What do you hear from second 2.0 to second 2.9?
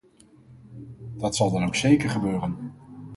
gebeuren.